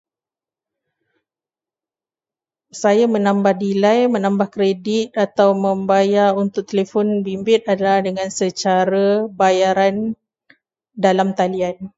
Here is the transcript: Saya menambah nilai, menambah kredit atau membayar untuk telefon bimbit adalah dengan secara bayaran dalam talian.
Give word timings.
Saya 2.81 3.05
menambah 3.13 3.53
nilai, 3.63 3.99
menambah 4.13 4.47
kredit 4.55 5.07
atau 5.25 5.49
membayar 5.65 6.29
untuk 6.43 6.63
telefon 6.69 7.07
bimbit 7.25 7.61
adalah 7.73 7.99
dengan 8.07 8.29
secara 8.39 9.05
bayaran 9.39 9.95
dalam 11.05 11.29
talian. 11.39 11.77